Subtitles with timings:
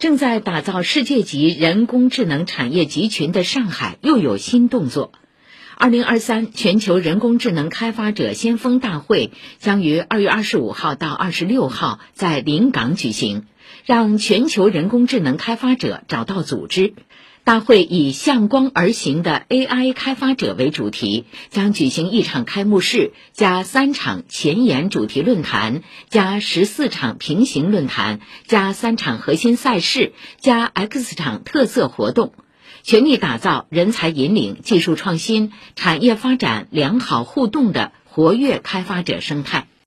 [0.00, 5.12] 正在打造世界级人工智能产业集群的上海又有新动作。
[5.76, 13.44] 二零二三全球人工智能开发者先锋大会将于二月二十五号到二十六号在临港举行，
[13.84, 16.94] 让全球人工智能开发者找到组织。
[17.42, 32.34] 大会以“向光而行”的 AI 开发者为主题，将举行一场开幕式，加三场前沿主题论坛，加十四场平行论坛，加三场核心赛事，加 X 场特色活动，
[32.82, 39.66] 全力打造人才引领、技术创新、产业发展良好互动的活跃开发者生态。